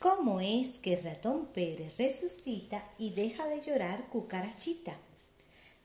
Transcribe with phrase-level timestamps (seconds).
[0.00, 4.96] ¿Cómo es que ratón Pérez resucita y deja de llorar cucarachita?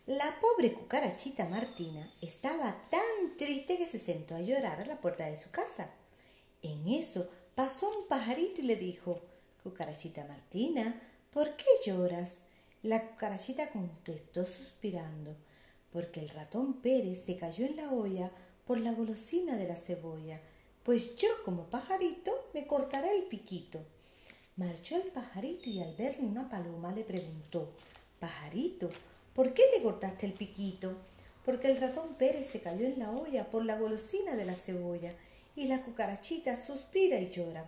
[0.06, 5.26] La pobre cucarachita Martina estaba tan triste que se sentó a llorar a la puerta
[5.26, 5.90] de su casa.
[6.62, 9.20] En eso pasó un pajarito y le dijo,
[9.64, 11.02] Cucarachita Martina,
[11.32, 12.42] ¿por qué lloras?
[12.84, 15.36] La cucarachita contestó suspirando,
[15.92, 18.30] porque el ratón Pérez se cayó en la olla
[18.64, 20.40] por la golosina de la cebolla,
[20.84, 23.84] pues yo como pajarito me cortaré el piquito.
[24.56, 27.74] Marchó el pajarito y al verle una paloma le preguntó,
[28.20, 28.88] Pajarito,
[29.34, 30.96] ¿por qué te cortaste el piquito?
[31.44, 35.12] Porque el ratón Pérez se cayó en la olla por la golosina de la cebolla
[35.56, 37.68] y la cucarachita suspira y llora.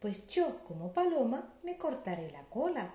[0.00, 2.94] Pues yo, como paloma, me cortaré la cola.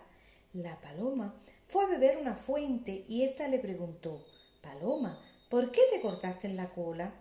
[0.53, 1.35] La paloma
[1.67, 4.25] fue a beber una fuente y ésta le preguntó,
[4.61, 5.15] Paloma,
[5.47, 7.13] ¿por qué te cortaste la cola?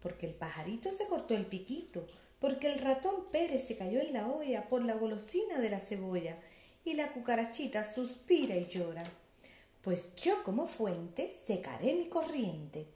[0.00, 2.06] Porque el pajarito se cortó el piquito,
[2.44, 6.36] porque el ratón Pérez se cayó en la olla por la golosina de la cebolla
[6.84, 9.02] y la cucarachita suspira y llora.
[9.80, 12.86] Pues yo como fuente secaré mi corriente.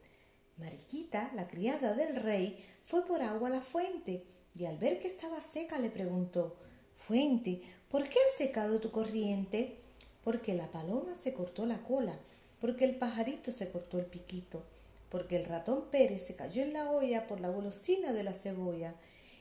[0.59, 4.23] Mariquita, la criada del rey, fue por agua a la fuente
[4.55, 6.55] y al ver que estaba seca le preguntó
[6.95, 9.79] Fuente, ¿por qué has secado tu corriente?
[10.23, 12.19] Porque la paloma se cortó la cola,
[12.61, 14.63] porque el pajarito se cortó el piquito,
[15.09, 18.95] porque el ratón Pérez se cayó en la olla por la golosina de la cebolla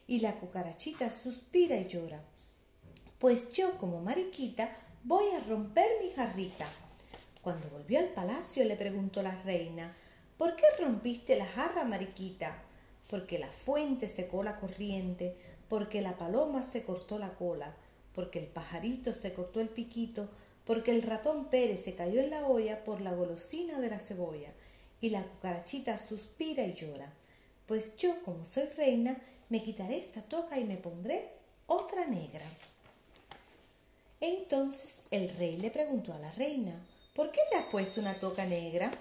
[0.08, 2.24] y la cucarachita suspira y llora.
[3.20, 4.72] Pues yo, como mariquita,
[5.04, 6.68] voy a romper mi jarrita.
[7.42, 9.94] Cuando volvió al palacio le preguntó la reina,
[10.38, 12.64] ¿por qué rompiste la jarra, mariquita?
[13.10, 15.36] Porque la fuente secó la corriente,
[15.68, 17.76] porque la paloma se cortó la cola,
[18.14, 20.30] porque el pajarito se cortó el piquito,
[20.66, 24.54] porque el ratón Pérez se cayó en la olla por la golosina de la cebolla,
[25.02, 27.14] y la cucarachita suspira y llora.
[27.68, 29.16] Pues yo, como soy reina,
[29.50, 31.30] me quitaré esta toca y me pondré
[31.68, 32.46] otra negra.
[34.22, 36.74] Entonces el rey le preguntó a la reina,
[37.14, 38.92] ¿por qué te has puesto una toca negra?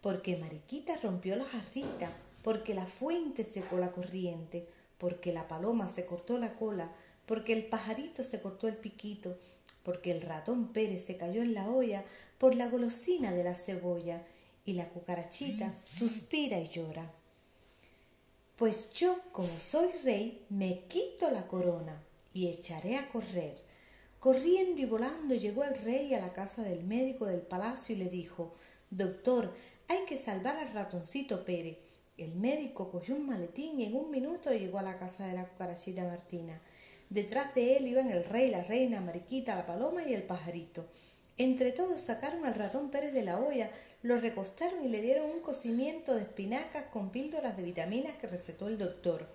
[0.00, 2.10] Porque Mariquita rompió la jarrita,
[2.42, 4.66] porque la fuente secó la corriente,
[4.98, 6.92] porque la paloma se cortó la cola,
[7.24, 9.38] porque el pajarito se cortó el piquito,
[9.82, 12.04] porque el ratón Pérez se cayó en la olla
[12.36, 14.22] por la golosina de la cebolla,
[14.64, 17.10] y la cucarachita suspira y llora.
[18.58, 22.02] Pues yo, como soy rey, me quito la corona
[22.32, 23.56] y echaré a correr.
[24.18, 28.08] Corriendo y volando llegó el rey a la casa del médico del palacio y le
[28.08, 28.52] dijo,
[28.90, 29.54] Doctor,
[29.86, 31.78] hay que salvar al ratoncito Pérez.
[32.16, 35.48] El médico cogió un maletín y en un minuto llegó a la casa de la
[35.48, 36.60] cucarachita Martina.
[37.10, 40.84] Detrás de él iban el rey, la reina, Mariquita, la paloma y el pajarito.
[41.38, 43.70] Entre todos sacaron al ratón Pérez de la olla,
[44.02, 48.66] lo recostaron y le dieron un cocimiento de espinacas con píldoras de vitaminas que recetó
[48.66, 49.28] el doctor.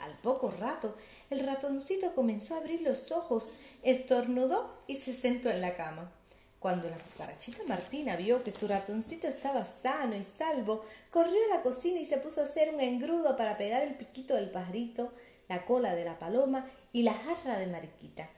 [0.00, 0.94] Al poco rato,
[1.30, 3.50] el ratoncito comenzó a abrir los ojos,
[3.82, 6.12] estornudó y se sentó en la cama.
[6.60, 11.62] Cuando la cucarachita Martina vio que su ratoncito estaba sano y salvo, corrió a la
[11.62, 15.12] cocina y se puso a hacer un engrudo para pegar el piquito del pajarito,
[15.48, 18.28] la cola de la paloma y la jarra de Mariquita.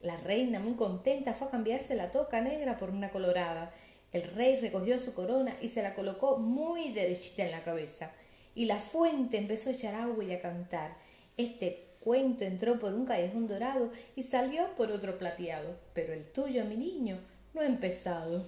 [0.00, 3.70] La reina, muy contenta, fue a cambiarse la toca negra por una colorada.
[4.12, 8.10] El rey recogió su corona y se la colocó muy derechita en la cabeza.
[8.54, 10.94] Y la fuente empezó a echar agua y a cantar.
[11.36, 15.76] Este cuento entró por un callejón dorado y salió por otro plateado.
[15.92, 17.20] Pero el tuyo, mi niño,
[17.52, 18.42] no ha empezado.